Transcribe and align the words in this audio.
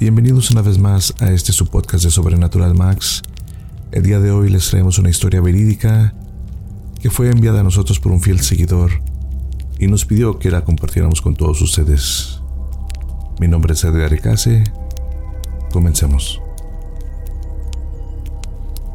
Bienvenidos 0.00 0.50
una 0.50 0.62
vez 0.62 0.78
más 0.78 1.12
a 1.20 1.30
este 1.30 1.52
su 1.52 1.66
podcast 1.66 2.04
de 2.04 2.10
Sobrenatural 2.10 2.74
Max. 2.74 3.20
El 3.92 4.02
día 4.02 4.18
de 4.18 4.30
hoy 4.30 4.48
les 4.48 4.70
traemos 4.70 4.98
una 4.98 5.10
historia 5.10 5.42
verídica 5.42 6.14
que 7.02 7.10
fue 7.10 7.28
enviada 7.28 7.60
a 7.60 7.62
nosotros 7.62 8.00
por 8.00 8.10
un 8.10 8.22
fiel 8.22 8.40
seguidor 8.40 8.92
y 9.78 9.88
nos 9.88 10.06
pidió 10.06 10.38
que 10.38 10.50
la 10.50 10.64
compartiéramos 10.64 11.20
con 11.20 11.36
todos 11.36 11.60
ustedes. 11.60 12.40
Mi 13.38 13.46
nombre 13.46 13.74
es 13.74 13.84
Edgar 13.84 14.10
Icase. 14.14 14.64
Comencemos. 15.70 16.40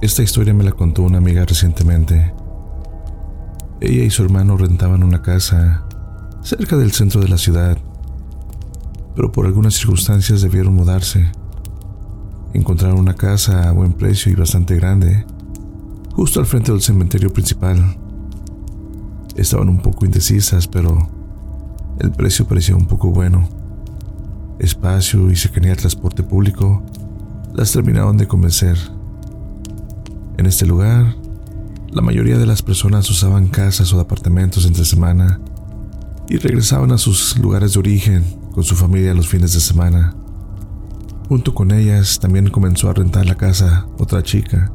Esta 0.02 0.24
historia 0.24 0.56
me 0.56 0.64
la 0.64 0.72
contó 0.72 1.04
una 1.04 1.20
amiga 1.20 1.46
recientemente. 1.46 2.34
Ella 3.80 4.06
y 4.06 4.10
su 4.10 4.24
hermano 4.24 4.58
rentaban 4.58 5.04
una 5.04 5.22
casa 5.22 5.86
cerca 6.42 6.78
del 6.78 6.94
centro 6.94 7.22
de 7.22 7.28
la 7.28 7.38
ciudad 7.38 7.78
pero 9.16 9.32
por 9.32 9.46
algunas 9.46 9.74
circunstancias 9.76 10.42
debieron 10.42 10.76
mudarse. 10.76 11.32
Encontraron 12.54 13.00
una 13.00 13.16
casa 13.16 13.70
a 13.70 13.72
buen 13.72 13.94
precio 13.94 14.32
y 14.32 14.36
bastante 14.36 14.76
grande, 14.76 15.26
justo 16.14 16.40
al 16.40 16.46
frente 16.46 16.72
del 16.72 16.82
cementerio 16.82 17.32
principal. 17.32 17.98
Estaban 19.36 19.70
un 19.70 19.82
poco 19.82 20.05
indecisas, 20.05 20.68
pero 20.68 21.10
el 22.00 22.12
precio 22.12 22.46
parecía 22.46 22.76
un 22.76 22.88
poco 22.88 23.10
bueno. 23.10 23.48
Espacio 24.60 25.32
y 25.32 25.36
cercanía 25.36 25.72
al 25.72 25.77
transporte 25.77 26.24
público 26.24 26.84
las 27.54 27.72
terminaron 27.72 28.18
de 28.18 28.27
convencer. 28.27 28.77
En 30.38 30.46
este 30.46 30.66
lugar, 30.66 31.16
la 31.91 32.02
mayoría 32.02 32.38
de 32.38 32.46
las 32.46 32.62
personas 32.62 33.10
usaban 33.10 33.48
casas 33.48 33.93
o 33.93 33.99
apartamentos 33.99 34.66
entre 34.66 34.84
semana 34.84 35.40
y 36.29 36.37
regresaban 36.37 36.91
a 36.91 36.98
sus 36.98 37.37
lugares 37.37 37.73
de 37.73 37.79
origen 37.79 38.23
con 38.51 38.63
su 38.63 38.76
familia 38.76 39.13
los 39.13 39.27
fines 39.27 39.54
de 39.54 39.59
semana. 39.59 40.15
Junto 41.27 41.54
con 41.54 41.71
ellas 41.71 42.20
también 42.20 42.49
comenzó 42.49 42.90
a 42.90 42.93
rentar 42.93 43.26
la 43.26 43.35
casa 43.35 43.87
otra 43.98 44.23
chica, 44.23 44.71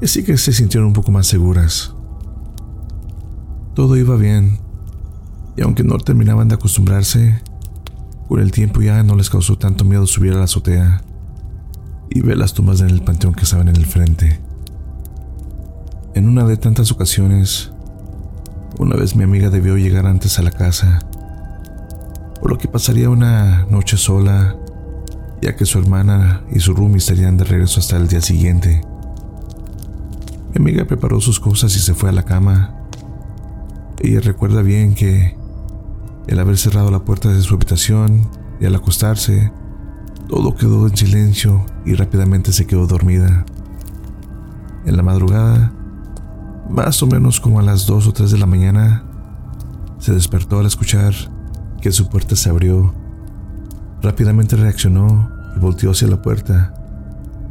y 0.00 0.04
así 0.04 0.24
que 0.24 0.36
se 0.36 0.52
sintieron 0.52 0.88
un 0.88 0.92
poco 0.92 1.12
más 1.12 1.26
seguras. 1.26 1.94
Todo 3.74 3.96
iba 3.96 4.16
bien, 4.16 4.58
y 5.56 5.62
aunque 5.62 5.84
no 5.84 5.98
terminaban 5.98 6.48
de 6.48 6.54
acostumbrarse, 6.54 7.40
con 8.28 8.40
el 8.40 8.50
tiempo 8.50 8.80
ya 8.80 9.02
no 9.02 9.16
les 9.16 9.30
causó 9.30 9.56
tanto 9.56 9.84
miedo 9.84 10.06
subir 10.06 10.32
a 10.32 10.38
la 10.38 10.44
azotea 10.44 11.02
y 12.10 12.20
ver 12.20 12.36
las 12.36 12.54
tumbas 12.54 12.80
en 12.80 12.90
el 12.90 13.02
panteón 13.02 13.34
que 13.34 13.44
estaban 13.44 13.68
en 13.68 13.76
el 13.76 13.86
frente. 13.86 14.40
En 16.14 16.28
una 16.28 16.44
de 16.44 16.56
tantas 16.56 16.90
ocasiones, 16.92 17.72
una 18.78 18.96
vez 18.96 19.16
mi 19.16 19.24
amiga 19.24 19.50
debió 19.50 19.76
llegar 19.76 20.06
antes 20.06 20.38
a 20.38 20.42
la 20.42 20.50
casa 20.50 21.00
por 22.44 22.50
lo 22.50 22.58
que 22.58 22.68
pasaría 22.68 23.08
una 23.08 23.64
noche 23.70 23.96
sola, 23.96 24.54
ya 25.40 25.56
que 25.56 25.64
su 25.64 25.78
hermana 25.78 26.42
y 26.52 26.60
su 26.60 26.74
roomie 26.74 26.98
estarían 26.98 27.38
de 27.38 27.44
regreso 27.44 27.80
hasta 27.80 27.96
el 27.96 28.06
día 28.06 28.20
siguiente. 28.20 28.82
Mi 30.52 30.56
amiga 30.60 30.84
preparó 30.84 31.22
sus 31.22 31.40
cosas 31.40 31.74
y 31.74 31.78
se 31.78 31.94
fue 31.94 32.10
a 32.10 32.12
la 32.12 32.26
cama. 32.26 32.74
Ella 33.98 34.20
recuerda 34.20 34.60
bien 34.60 34.94
que 34.94 35.34
el 36.26 36.38
haber 36.38 36.58
cerrado 36.58 36.90
la 36.90 36.98
puerta 36.98 37.30
de 37.30 37.40
su 37.40 37.54
habitación 37.54 38.28
y 38.60 38.66
al 38.66 38.74
acostarse, 38.74 39.50
todo 40.28 40.54
quedó 40.54 40.86
en 40.86 40.98
silencio 40.98 41.64
y 41.86 41.94
rápidamente 41.94 42.52
se 42.52 42.66
quedó 42.66 42.86
dormida. 42.86 43.46
En 44.84 44.98
la 44.98 45.02
madrugada, 45.02 45.72
más 46.68 47.02
o 47.02 47.06
menos 47.06 47.40
como 47.40 47.60
a 47.60 47.62
las 47.62 47.86
2 47.86 48.06
o 48.06 48.12
3 48.12 48.30
de 48.30 48.38
la 48.38 48.46
mañana, 48.46 49.04
se 49.98 50.12
despertó 50.12 50.58
al 50.58 50.66
escuchar 50.66 51.14
que 51.80 51.92
su 51.92 52.08
puerta 52.08 52.36
se 52.36 52.50
abrió. 52.50 52.94
Rápidamente 54.02 54.56
reaccionó 54.56 55.30
y 55.56 55.60
volteó 55.60 55.90
hacia 55.90 56.08
la 56.08 56.20
puerta 56.20 56.74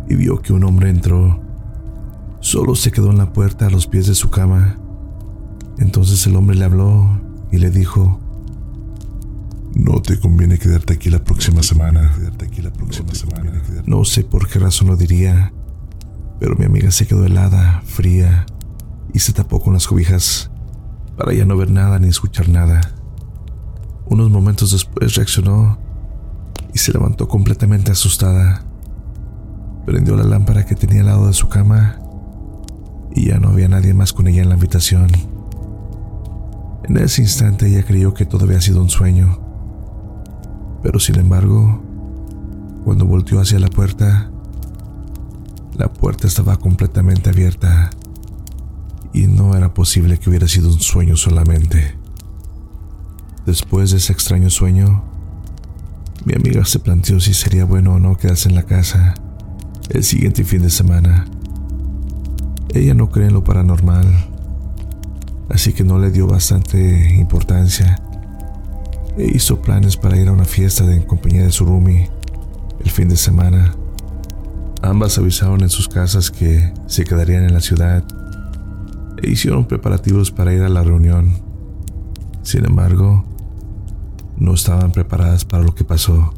y 0.09 0.15
vio 0.15 0.41
que 0.41 0.53
un 0.53 0.63
hombre 0.63 0.89
entró. 0.89 1.41
Solo 2.39 2.75
se 2.75 2.91
quedó 2.91 3.11
en 3.11 3.17
la 3.17 3.31
puerta 3.33 3.67
a 3.67 3.69
los 3.69 3.87
pies 3.87 4.07
de 4.07 4.15
su 4.15 4.29
cama. 4.29 4.77
Entonces 5.79 6.25
el 6.27 6.35
hombre 6.35 6.55
le 6.55 6.65
habló 6.65 7.19
y 7.51 7.57
le 7.57 7.69
dijo, 7.69 8.19
no 9.75 10.01
te 10.01 10.19
conviene 10.19 10.59
quedarte 10.59 10.93
aquí 10.93 11.09
la 11.09 11.23
próxima 11.23 11.63
semana. 11.63 12.13
aquí 12.43 12.61
la 12.61 12.71
próxima 12.71 13.13
semana. 13.13 13.61
No 13.85 14.05
sé 14.05 14.23
por 14.23 14.47
qué 14.47 14.59
razón 14.59 14.89
lo 14.89 14.95
diría, 14.95 15.53
pero 16.39 16.55
mi 16.55 16.65
amiga 16.65 16.91
se 16.91 17.07
quedó 17.07 17.25
helada, 17.25 17.81
fría, 17.85 18.45
y 19.13 19.19
se 19.19 19.31
tapó 19.31 19.61
con 19.61 19.73
las 19.73 19.87
cobijas 19.87 20.49
para 21.17 21.33
ya 21.33 21.45
no 21.45 21.55
ver 21.55 21.69
nada 21.69 21.99
ni 21.99 22.07
escuchar 22.07 22.49
nada. 22.49 22.81
Unos 24.05 24.29
momentos 24.29 24.71
después 24.71 25.15
reaccionó 25.15 25.77
y 26.73 26.79
se 26.79 26.91
levantó 26.91 27.27
completamente 27.27 27.91
asustada. 27.91 28.63
Prendió 29.85 30.15
la 30.15 30.23
lámpara 30.23 30.65
que 30.65 30.75
tenía 30.75 31.01
al 31.01 31.07
lado 31.07 31.27
de 31.27 31.33
su 31.33 31.47
cama 31.47 31.99
y 33.13 33.27
ya 33.27 33.39
no 33.39 33.49
había 33.49 33.67
nadie 33.67 33.93
más 33.93 34.11
con 34.11 34.27
ella 34.27 34.41
en 34.41 34.49
la 34.49 34.55
habitación. 34.55 35.11
En 36.83 36.97
ese 36.97 37.21
instante 37.21 37.67
ella 37.67 37.83
creyó 37.83 38.13
que 38.13 38.25
todo 38.25 38.45
había 38.45 38.59
sido 38.59 38.81
un 38.81 38.89
sueño. 38.89 39.39
Pero 40.81 40.99
sin 40.99 41.19
embargo, 41.19 41.81
cuando 42.83 43.05
volteó 43.05 43.39
hacia 43.39 43.59
la 43.59 43.69
puerta, 43.69 44.31
la 45.77 45.93
puerta 45.93 46.27
estaba 46.27 46.57
completamente 46.57 47.29
abierta 47.29 47.91
y 49.13 49.27
no 49.27 49.55
era 49.55 49.73
posible 49.73 50.17
que 50.17 50.29
hubiera 50.29 50.47
sido 50.47 50.69
un 50.69 50.79
sueño 50.79 51.15
solamente. 51.15 51.95
Después 53.45 53.91
de 53.91 53.97
ese 53.97 54.11
extraño 54.11 54.49
sueño, 54.49 55.03
mi 56.25 56.33
amiga 56.33 56.65
se 56.65 56.79
planteó 56.79 57.19
si 57.19 57.33
sería 57.33 57.65
bueno 57.65 57.93
o 57.93 57.99
no 57.99 58.17
quedarse 58.17 58.49
en 58.49 58.55
la 58.55 58.63
casa 58.63 59.13
el 59.89 60.03
siguiente 60.03 60.43
fin 60.43 60.61
de 60.61 60.69
semana. 60.69 61.25
Ella 62.73 62.93
no 62.93 63.11
cree 63.11 63.27
en 63.27 63.33
lo 63.33 63.43
paranormal, 63.43 64.07
así 65.49 65.73
que 65.73 65.83
no 65.83 65.99
le 65.99 66.09
dio 66.09 66.25
bastante 66.25 67.13
importancia 67.15 68.01
e 69.17 69.25
hizo 69.25 69.61
planes 69.61 69.95
para 69.95 70.17
ir 70.17 70.27
a 70.27 70.31
una 70.31 70.45
fiesta 70.45 70.91
en 70.91 71.03
compañía 71.03 71.43
de 71.43 71.51
su 71.51 71.65
roomie 71.65 72.09
el 72.83 72.89
fin 72.89 73.09
de 73.09 73.17
semana. 73.17 73.75
Ambas 74.81 75.17
avisaron 75.17 75.61
en 75.61 75.69
sus 75.69 75.87
casas 75.87 76.31
que 76.31 76.73
se 76.87 77.03
quedarían 77.03 77.43
en 77.43 77.53
la 77.53 77.61
ciudad 77.61 78.03
e 79.21 79.29
hicieron 79.29 79.65
preparativos 79.65 80.31
para 80.31 80.53
ir 80.53 80.63
a 80.63 80.69
la 80.69 80.83
reunión. 80.83 81.33
Sin 82.41 82.65
embargo, 82.65 83.25
no 84.37 84.53
estaban 84.53 84.91
preparadas 84.91 85.45
para 85.45 85.63
lo 85.63 85.75
que 85.75 85.83
pasó. 85.83 86.33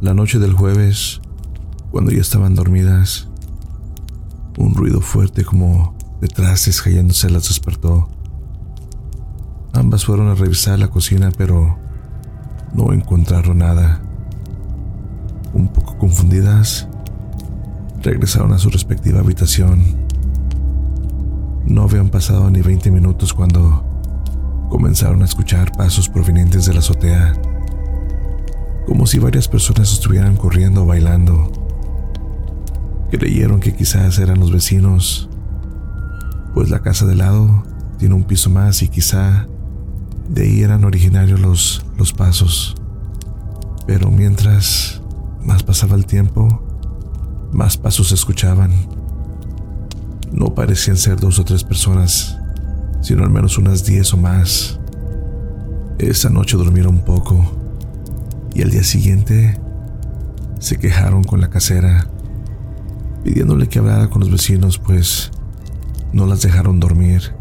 La 0.00 0.14
noche 0.14 0.38
del 0.38 0.54
jueves, 0.54 1.20
cuando 1.90 2.10
ya 2.10 2.20
estaban 2.20 2.54
dormidas, 2.54 3.28
un 4.58 4.74
ruido 4.74 5.00
fuerte 5.00 5.44
como 5.44 5.94
de 6.20 6.28
trastes 6.28 6.82
cayéndose 6.82 7.30
las 7.30 7.48
despertó. 7.48 8.08
Ambas 9.72 10.04
fueron 10.04 10.28
a 10.28 10.34
revisar 10.34 10.78
la 10.78 10.88
cocina, 10.88 11.30
pero 11.36 11.78
no 12.74 12.92
encontraron 12.92 13.58
nada. 13.58 14.02
Un 15.54 15.68
poco 15.68 15.96
confundidas, 15.98 16.88
regresaron 18.02 18.52
a 18.52 18.58
su 18.58 18.70
respectiva 18.70 19.20
habitación. 19.20 19.99
No 21.70 21.82
habían 21.82 22.08
pasado 22.08 22.50
ni 22.50 22.62
20 22.62 22.90
minutos 22.90 23.32
cuando 23.32 23.84
comenzaron 24.68 25.22
a 25.22 25.24
escuchar 25.24 25.70
pasos 25.70 26.08
provenientes 26.08 26.66
de 26.66 26.72
la 26.72 26.80
azotea, 26.80 27.32
como 28.86 29.06
si 29.06 29.20
varias 29.20 29.46
personas 29.46 29.92
estuvieran 29.92 30.36
corriendo 30.36 30.82
o 30.82 30.86
bailando. 30.86 31.52
Creyeron 33.12 33.60
que 33.60 33.72
quizás 33.72 34.18
eran 34.18 34.40
los 34.40 34.50
vecinos, 34.50 35.30
pues 36.54 36.70
la 36.70 36.80
casa 36.80 37.06
de 37.06 37.14
lado 37.14 37.62
tiene 37.98 38.16
un 38.16 38.24
piso 38.24 38.50
más 38.50 38.82
y 38.82 38.88
quizá 38.88 39.46
de 40.28 40.42
ahí 40.42 40.62
eran 40.62 40.84
originarios 40.84 41.38
los, 41.38 41.86
los 41.96 42.12
pasos. 42.12 42.74
Pero 43.86 44.10
mientras 44.10 45.02
más 45.44 45.62
pasaba 45.62 45.94
el 45.94 46.04
tiempo, 46.04 46.64
más 47.52 47.76
pasos 47.76 48.08
se 48.08 48.16
escuchaban. 48.16 48.99
No 50.32 50.54
parecían 50.54 50.96
ser 50.96 51.18
dos 51.18 51.38
o 51.38 51.44
tres 51.44 51.64
personas, 51.64 52.38
sino 53.00 53.24
al 53.24 53.30
menos 53.30 53.58
unas 53.58 53.84
10 53.84 54.14
o 54.14 54.16
más. 54.16 54.78
Esa 55.98 56.30
noche 56.30 56.56
durmieron 56.56 57.00
poco 57.04 57.52
y 58.54 58.62
al 58.62 58.70
día 58.70 58.84
siguiente 58.84 59.60
se 60.58 60.78
quejaron 60.78 61.24
con 61.24 61.40
la 61.40 61.50
casera, 61.50 62.06
pidiéndole 63.24 63.68
que 63.68 63.78
hablara 63.78 64.08
con 64.08 64.20
los 64.20 64.30
vecinos, 64.30 64.78
pues 64.78 65.30
no 66.12 66.26
las 66.26 66.42
dejaron 66.42 66.80
dormir. 66.80 67.34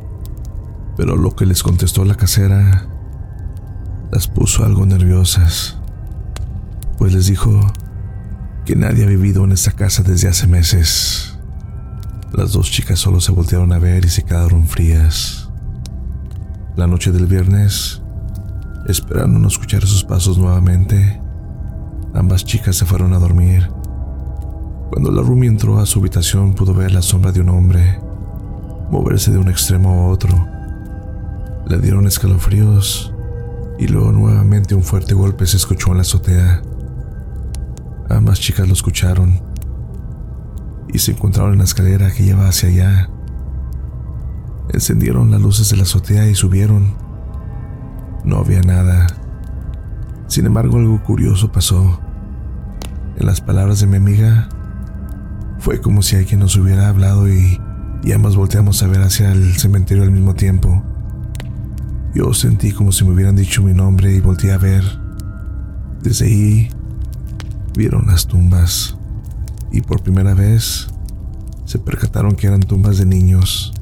Pero 0.97 1.15
lo 1.15 1.35
que 1.35 1.45
les 1.45 1.63
contestó 1.63 2.05
la 2.05 2.15
casera 2.15 2.87
las 4.11 4.27
puso 4.27 4.65
algo 4.65 4.85
nerviosas, 4.85 5.77
pues 6.97 7.13
les 7.13 7.27
dijo 7.27 7.71
que 8.65 8.75
nadie 8.75 9.03
ha 9.03 9.07
vivido 9.07 9.43
en 9.43 9.51
esta 9.51 9.71
casa 9.71 10.03
desde 10.03 10.27
hace 10.27 10.47
meses. 10.47 11.28
Las 12.33 12.53
dos 12.53 12.71
chicas 12.71 12.99
solo 12.99 13.19
se 13.19 13.31
voltearon 13.31 13.71
a 13.73 13.79
ver 13.79 14.05
y 14.05 14.09
se 14.09 14.23
quedaron 14.23 14.67
frías. 14.67 15.49
La 16.75 16.87
noche 16.87 17.11
del 17.11 17.25
viernes, 17.25 18.01
esperando 18.87 19.39
no 19.39 19.47
escuchar 19.47 19.85
sus 19.85 20.03
pasos 20.03 20.37
nuevamente, 20.37 21.19
Ambas 22.13 22.43
chicas 22.43 22.75
se 22.75 22.85
fueron 22.85 23.13
a 23.13 23.19
dormir. 23.19 23.69
Cuando 24.89 25.11
la 25.11 25.21
Rumi 25.21 25.47
entró 25.47 25.79
a 25.79 25.85
su 25.85 25.99
habitación 25.99 26.55
pudo 26.55 26.73
ver 26.73 26.91
la 26.91 27.03
sombra 27.03 27.31
de 27.31 27.41
un 27.41 27.49
hombre 27.49 27.99
moverse 28.89 29.31
de 29.31 29.37
un 29.37 29.47
extremo 29.47 29.91
a 29.91 30.07
otro. 30.07 30.47
Le 31.67 31.77
dieron 31.77 32.07
escalofríos 32.07 33.13
y 33.77 33.87
luego 33.87 34.11
nuevamente 34.11 34.73
un 34.73 34.83
fuerte 34.83 35.13
golpe 35.13 35.45
se 35.45 35.57
escuchó 35.57 35.91
en 35.91 35.97
la 35.97 36.01
azotea. 36.01 36.63
Ambas 38.09 38.39
chicas 38.39 38.67
lo 38.67 38.73
escucharon 38.73 39.39
y 40.93 40.99
se 40.99 41.11
encontraron 41.11 41.53
en 41.53 41.59
la 41.59 41.65
escalera 41.65 42.11
que 42.11 42.23
lleva 42.23 42.47
hacia 42.47 42.69
allá. 42.69 43.09
Encendieron 44.73 45.31
las 45.31 45.41
luces 45.41 45.69
de 45.69 45.77
la 45.77 45.83
azotea 45.83 46.27
y 46.27 46.35
subieron. 46.35 46.95
No 48.23 48.37
había 48.37 48.61
nada. 48.61 49.07
Sin 50.27 50.45
embargo, 50.45 50.77
algo 50.77 51.01
curioso 51.03 51.51
pasó. 51.51 51.99
En 53.17 53.25
las 53.25 53.41
palabras 53.41 53.79
de 53.79 53.87
mi 53.87 53.97
amiga, 53.97 54.49
fue 55.59 55.81
como 55.81 56.01
si 56.01 56.15
alguien 56.15 56.39
nos 56.39 56.55
hubiera 56.55 56.87
hablado 56.87 57.27
y, 57.27 57.59
y 58.03 58.11
ambas 58.13 58.35
volteamos 58.35 58.81
a 58.83 58.87
ver 58.87 59.01
hacia 59.01 59.31
el 59.31 59.55
cementerio 59.57 60.03
al 60.03 60.11
mismo 60.11 60.35
tiempo. 60.35 60.83
Yo 62.13 62.33
sentí 62.33 62.71
como 62.71 62.91
si 62.91 63.03
me 63.05 63.13
hubieran 63.13 63.35
dicho 63.35 63.61
mi 63.61 63.73
nombre 63.73 64.13
y 64.13 64.19
volteé 64.21 64.51
a 64.53 64.57
ver. 64.57 64.83
Desde 66.01 66.25
ahí 66.25 66.69
vieron 67.75 68.07
las 68.07 68.25
tumbas 68.25 68.98
y 69.71 69.81
por 69.81 70.01
primera 70.01 70.33
vez 70.33 70.87
se 71.65 71.79
percataron 71.79 72.35
que 72.35 72.47
eran 72.47 72.61
tumbas 72.61 72.97
de 72.97 73.05
niños. 73.05 73.73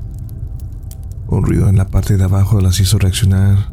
Un 1.27 1.43
ruido 1.43 1.69
en 1.69 1.77
la 1.77 1.87
parte 1.87 2.17
de 2.17 2.23
abajo 2.23 2.59
las 2.59 2.79
hizo 2.79 2.97
reaccionar 2.97 3.71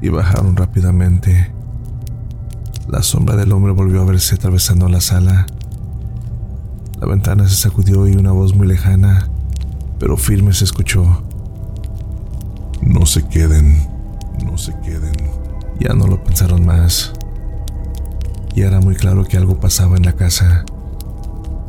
y 0.00 0.08
bajaron 0.08 0.56
rápidamente. 0.56 1.52
La 2.88 3.02
sombra 3.02 3.36
del 3.36 3.52
hombre 3.52 3.72
volvió 3.72 4.02
a 4.02 4.04
verse 4.04 4.34
atravesando 4.34 4.88
la 4.88 5.00
sala. 5.00 5.46
La 7.00 7.06
ventana 7.06 7.48
se 7.48 7.56
sacudió 7.56 8.06
y 8.08 8.16
una 8.16 8.32
voz 8.32 8.54
muy 8.54 8.66
lejana, 8.66 9.28
pero 9.98 10.16
firme 10.16 10.52
se 10.52 10.64
escuchó. 10.64 11.22
No 12.82 13.04
se 13.06 13.26
queden, 13.26 13.86
no 14.44 14.56
se 14.56 14.72
queden. 14.80 15.14
Ya 15.80 15.92
no 15.94 16.06
lo 16.06 16.22
pensaron 16.22 16.64
más. 16.64 17.12
Y 18.54 18.62
era 18.62 18.80
muy 18.80 18.94
claro 18.94 19.24
que 19.24 19.36
algo 19.36 19.58
pasaba 19.60 19.96
en 19.96 20.04
la 20.04 20.12
casa 20.12 20.64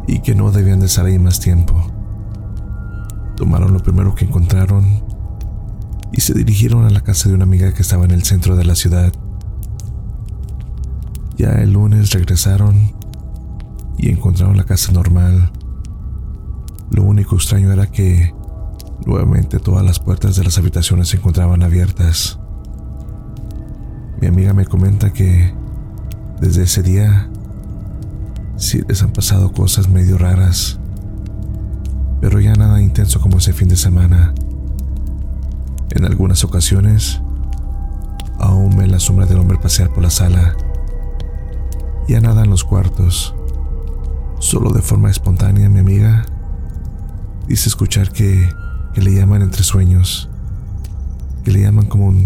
y 0.07 0.19
que 0.19 0.35
no 0.35 0.51
debían 0.51 0.79
de 0.79 0.85
estar 0.85 1.05
ahí 1.05 1.19
más 1.19 1.39
tiempo. 1.39 1.91
Tomaron 3.35 3.73
lo 3.73 3.79
primero 3.79 4.15
que 4.15 4.25
encontraron 4.25 5.03
y 6.11 6.21
se 6.21 6.33
dirigieron 6.33 6.85
a 6.85 6.89
la 6.89 7.01
casa 7.01 7.29
de 7.29 7.35
una 7.35 7.43
amiga 7.43 7.73
que 7.73 7.81
estaba 7.81 8.05
en 8.05 8.11
el 8.11 8.23
centro 8.23 8.55
de 8.55 8.65
la 8.65 8.75
ciudad. 8.75 9.11
Ya 11.37 11.51
el 11.53 11.73
lunes 11.73 12.11
regresaron 12.11 12.93
y 13.97 14.09
encontraron 14.09 14.57
la 14.57 14.63
casa 14.63 14.91
normal. 14.91 15.51
Lo 16.91 17.03
único 17.03 17.35
extraño 17.35 17.71
era 17.71 17.87
que 17.87 18.33
Nuevamente 19.05 19.59
todas 19.59 19.85
las 19.85 19.99
puertas 19.99 20.35
de 20.35 20.43
las 20.43 20.57
habitaciones 20.57 21.09
se 21.09 21.17
encontraban 21.17 21.61
abiertas. 21.61 22.39
Mi 24.19 24.27
amiga 24.27 24.53
me 24.53 24.65
comenta 24.65 25.13
que 25.13 25.53
desde 26.41 26.63
ese 26.63 26.81
día 26.81 27.29
sí 28.57 28.81
les 28.87 29.01
han 29.01 29.11
pasado 29.11 29.51
cosas 29.51 29.89
medio 29.89 30.17
raras, 30.17 30.79
pero 32.21 32.39
ya 32.39 32.53
nada 32.53 32.81
intenso 32.81 33.19
como 33.21 33.37
ese 33.37 33.53
fin 33.53 33.67
de 33.67 33.75
semana. 33.75 34.33
En 35.91 36.05
algunas 36.05 36.43
ocasiones, 36.43 37.21
aún 38.39 38.75
ve 38.77 38.87
la 38.87 38.99
sombra 38.99 39.25
del 39.25 39.39
hombre 39.39 39.57
pasear 39.57 39.89
por 39.93 40.03
la 40.03 40.09
sala. 40.09 40.55
Ya 42.07 42.19
nada 42.19 42.43
en 42.43 42.49
los 42.49 42.63
cuartos. 42.63 43.33
Solo 44.39 44.71
de 44.71 44.81
forma 44.81 45.09
espontánea 45.09 45.69
mi 45.69 45.79
amiga 45.79 46.25
dice 47.47 47.69
escuchar 47.69 48.11
que 48.11 48.49
que 48.95 49.01
le 49.01 49.13
llaman 49.13 49.41
entre 49.41 49.61
sueños, 49.61 50.29
que 51.43 51.51
le 51.51 51.59
llaman 51.59 51.85
como 51.87 52.07
un... 52.07 52.23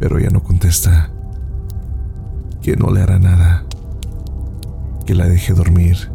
Pero 0.00 0.18
ella 0.18 0.30
no 0.30 0.42
contesta, 0.42 1.12
que 2.70 2.76
no 2.76 2.92
le 2.92 3.02
hará 3.02 3.18
nada, 3.18 3.64
que 5.04 5.16
la 5.16 5.26
deje 5.26 5.54
dormir. 5.54 6.08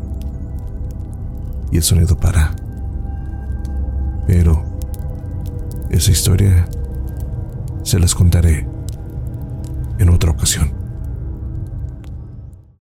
Y 1.69 1.75
el 1.75 1.84
sonido 1.84 2.18
para. 2.18 2.56
Pero 4.25 4.63
esa 5.90 6.12
historia 6.12 6.66
se 7.84 8.00
las 8.00 8.16
contaré 8.16 8.66
en 10.00 10.07
otra 10.07 10.31
ocasión. 10.31 10.84